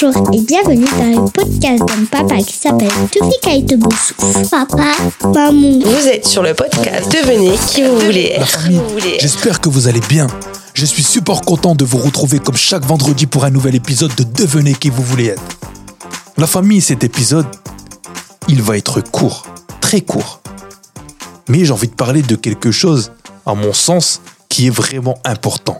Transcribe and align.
Bonjour 0.00 0.30
et 0.34 0.40
bienvenue 0.40 0.84
dans 0.84 1.24
le 1.24 1.30
podcast 1.30 1.82
d'un 1.86 2.04
papa 2.04 2.36
qui 2.42 2.52
s'appelle 2.54 2.90
Tufika 3.10 3.54
et 3.54 3.64
Papa, 4.50 4.92
maman. 5.22 5.78
Vous 5.84 6.06
êtes 6.08 6.26
sur 6.26 6.42
le 6.42 6.52
podcast 6.52 7.10
Devenez 7.10 7.56
qui 7.68 7.82
vous 7.82 7.98
voulez 8.00 8.30
La 8.36 8.42
être. 8.42 8.60
famille, 8.60 8.78
Vous 8.78 8.88
voulez 8.90 9.14
être. 9.14 9.20
j'espère 9.22 9.60
que 9.60 9.68
vous 9.70 9.88
allez 9.88 10.00
bien. 10.08 10.26
Je 10.74 10.84
suis 10.84 11.02
super 11.02 11.40
content 11.40 11.74
de 11.74 11.84
vous 11.84 11.96
retrouver 11.98 12.40
comme 12.40 12.56
chaque 12.56 12.84
vendredi 12.84 13.26
pour 13.26 13.44
un 13.44 13.50
nouvel 13.50 13.74
épisode 13.74 14.14
de 14.16 14.24
Devenez 14.24 14.74
qui 14.74 14.90
vous 14.90 15.02
voulez 15.02 15.26
être. 15.26 15.42
La 16.36 16.46
famille, 16.46 16.82
cet 16.82 17.02
épisode, 17.02 17.46
il 18.48 18.60
va 18.62 18.76
être 18.76 19.00
court, 19.00 19.46
très 19.80 20.02
court. 20.02 20.40
Mais 21.48 21.64
j'ai 21.64 21.72
envie 21.72 21.88
de 21.88 21.94
parler 21.94 22.22
de 22.22 22.36
quelque 22.36 22.70
chose, 22.70 23.12
à 23.46 23.54
mon 23.54 23.72
sens, 23.72 24.20
qui 24.50 24.66
est 24.66 24.70
vraiment 24.70 25.16
important. 25.24 25.78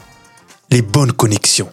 Les 0.70 0.80
bonnes 0.80 1.12
connexions. 1.12 1.68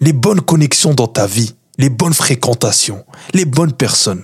Les 0.00 0.12
bonnes 0.12 0.40
connexions 0.40 0.94
dans 0.94 1.08
ta 1.08 1.26
vie, 1.26 1.54
les 1.76 1.90
bonnes 1.90 2.14
fréquentations, 2.14 3.04
les 3.34 3.44
bonnes 3.44 3.72
personnes 3.72 4.22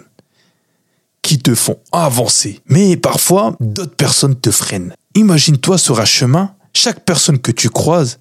qui 1.22 1.38
te 1.38 1.54
font 1.54 1.78
avancer. 1.90 2.60
Mais 2.66 2.96
parfois, 2.96 3.56
d'autres 3.60 3.96
personnes 3.96 4.36
te 4.36 4.50
freinent. 4.50 4.94
Imagine-toi 5.14 5.78
sur 5.78 6.00
un 6.00 6.04
chemin, 6.04 6.54
chaque 6.72 7.04
personne 7.04 7.38
que 7.38 7.50
tu 7.50 7.70
croises 7.70 8.18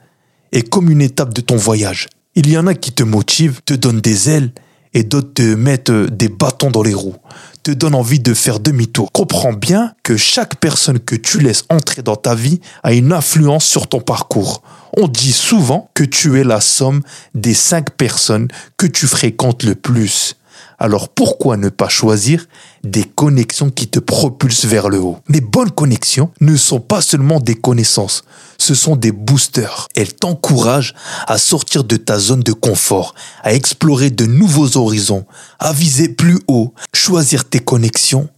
est 0.52 0.68
comme 0.68 0.90
une 0.90 1.02
étape 1.02 1.34
de 1.34 1.42
ton 1.42 1.58
voyage. 1.58 2.08
Il 2.36 2.50
y 2.50 2.58
en 2.58 2.68
a 2.68 2.74
qui 2.74 2.92
te 2.92 3.04
motivent, 3.04 3.62
te 3.64 3.74
donnent 3.74 4.02
des 4.02 4.30
ailes, 4.30 4.52
et 4.94 5.04
d'autres 5.04 5.34
te 5.34 5.56
mettent 5.56 5.90
euh, 5.90 6.08
des 6.08 6.30
bâtons 6.30 6.72
dans 6.72 6.84
les 6.84 6.94
roues, 6.94 7.16
te 7.64 7.72
donnent 7.72 7.96
envie 7.96 8.20
de 8.20 8.34
faire 8.34 8.60
demi-tour. 8.60 9.12
Comprends 9.12 9.54
bien 9.54 9.94
que 10.04 10.18
chaque 10.18 10.58
personne 10.58 11.00
que 11.00 11.16
tu 11.16 11.40
laisses 11.40 11.66
entrer 11.70 12.02
dans 12.02 12.16
ta 12.16 12.36
vie 12.36 12.60
a 12.84 12.94
une 12.94 13.12
influence 13.12 13.66
sur 13.66 13.88
ton 13.88 14.00
parcours. 14.00 14.62
On 14.96 15.08
dit 15.08 15.34
souvent 15.34 15.90
que 15.96 16.04
tu 16.04 16.40
es 16.40 16.44
la 16.44 16.62
somme 16.62 17.02
des 17.34 17.56
cinq 17.56 17.92
personnes 17.92 18.48
que 18.78 18.86
tu 18.86 19.08
fréquentes 19.08 19.64
le 19.64 19.74
plus. 19.74 20.36
Alors 20.78 21.10
pourquoi 21.10 21.58
ne 21.58 21.70
pas 21.70 21.90
choisir 21.90 22.46
des 22.84 23.04
connexions 23.04 23.72
qui 23.72 23.88
te 23.88 23.98
propulsent 23.98 24.66
vers 24.66 24.90
le 24.90 25.00
haut? 25.00 25.18
Les 25.30 25.42
bonnes 25.42 25.72
connexions 25.72 26.30
ne 26.42 26.56
sont 26.56 26.80
pas 26.80 27.02
seulement 27.02 27.40
des 27.40 27.56
connaissances, 27.56 28.24
ce 28.60 28.76
sont 28.76 28.96
des 28.96 29.12
boosters. 29.12 29.88
Elles 29.96 30.14
t'encouragent 30.14 30.94
à 31.26 31.40
sortir 31.40 31.84
de 31.84 31.98
ta 31.98 32.20
zone 32.20 32.42
de 32.42 32.54
confort, 32.54 33.16
à 33.42 33.54
explorer 33.54 34.12
de 34.12 34.28
nouveaux 34.28 34.78
horizons, 34.78 35.26
à 35.58 35.74
viser 35.74 36.10
plus 36.10 36.40
haut. 36.48 36.74
Choisir 36.94 37.50
tes 37.50 37.60
connexions, 37.60 38.30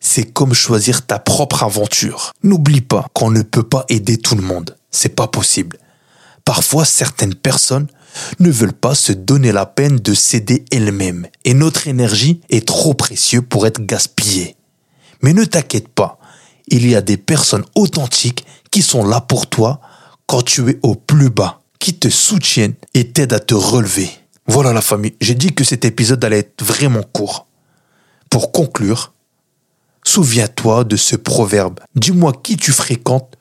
c'est 0.00 0.24
comme 0.24 0.52
choisir 0.52 1.06
ta 1.06 1.20
propre 1.20 1.62
aventure. 1.62 2.32
N'oublie 2.42 2.80
pas 2.80 3.06
qu'on 3.12 3.30
ne 3.30 3.42
peut 3.42 3.62
pas 3.62 3.84
aider 3.88 4.16
tout 4.18 4.34
le 4.34 4.42
monde. 4.42 4.76
C'est 4.90 5.14
pas 5.14 5.28
possible. 5.28 5.78
Parfois, 6.44 6.84
certaines 6.84 7.34
personnes 7.34 7.86
ne 8.40 8.50
veulent 8.50 8.72
pas 8.72 8.94
se 8.94 9.12
donner 9.12 9.52
la 9.52 9.66
peine 9.66 9.96
de 9.96 10.14
s'aider 10.14 10.64
elles-mêmes. 10.70 11.26
Et 11.44 11.54
notre 11.54 11.88
énergie 11.88 12.40
est 12.50 12.66
trop 12.66 12.94
précieuse 12.94 13.44
pour 13.48 13.66
être 13.66 13.84
gaspillée. 13.84 14.56
Mais 15.22 15.32
ne 15.32 15.44
t'inquiète 15.44 15.88
pas, 15.88 16.18
il 16.68 16.88
y 16.88 16.96
a 16.96 17.00
des 17.00 17.16
personnes 17.16 17.64
authentiques 17.74 18.44
qui 18.70 18.82
sont 18.82 19.04
là 19.04 19.20
pour 19.20 19.46
toi 19.46 19.80
quand 20.26 20.42
tu 20.42 20.68
es 20.68 20.78
au 20.82 20.94
plus 20.94 21.30
bas, 21.30 21.60
qui 21.78 21.94
te 21.94 22.08
soutiennent 22.08 22.74
et 22.94 23.10
t'aident 23.12 23.34
à 23.34 23.40
te 23.40 23.54
relever. 23.54 24.10
Voilà 24.46 24.72
la 24.72 24.80
famille, 24.80 25.14
j'ai 25.20 25.34
dit 25.34 25.54
que 25.54 25.64
cet 25.64 25.84
épisode 25.84 26.24
allait 26.24 26.38
être 26.38 26.64
vraiment 26.64 27.02
court. 27.02 27.46
Pour 28.30 28.50
conclure, 28.50 29.12
souviens-toi 30.04 30.84
de 30.84 30.96
ce 30.96 31.16
proverbe. 31.16 31.80
Dis-moi 31.94 32.32
qui 32.42 32.56
tu 32.56 32.72
fréquentes 32.72 33.36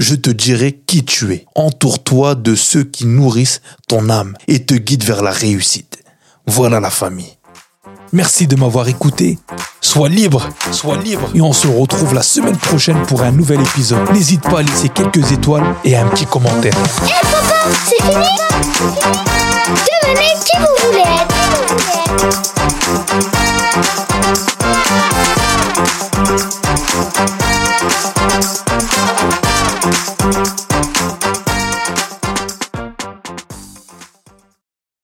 je 0.00 0.14
te 0.14 0.30
dirai 0.30 0.80
qui 0.86 1.04
tu 1.04 1.32
es. 1.32 1.46
Entoure-toi 1.54 2.34
de 2.34 2.56
ceux 2.56 2.82
qui 2.82 3.06
nourrissent 3.06 3.60
ton 3.86 4.08
âme 4.08 4.34
et 4.48 4.64
te 4.64 4.74
guident 4.74 5.04
vers 5.04 5.22
la 5.22 5.30
réussite. 5.30 6.02
Voilà 6.46 6.80
la 6.80 6.90
famille. 6.90 7.36
Merci 8.12 8.48
de 8.48 8.56
m'avoir 8.56 8.88
écouté. 8.88 9.38
Sois 9.80 10.08
libre, 10.08 10.48
sois 10.72 10.96
libre. 10.96 11.30
Et 11.34 11.40
on 11.40 11.52
se 11.52 11.68
retrouve 11.68 12.14
la 12.14 12.22
semaine 12.22 12.56
prochaine 12.56 13.00
pour 13.06 13.22
un 13.22 13.30
nouvel 13.30 13.60
épisode. 13.60 14.10
N'hésite 14.10 14.42
pas 14.42 14.60
à 14.60 14.62
laisser 14.62 14.88
quelques 14.88 15.30
étoiles 15.30 15.76
et 15.84 15.96
un 15.96 16.08
petit 16.08 16.26
commentaire. 16.26 16.74
C'est 17.86 18.02
fini? 18.02 18.26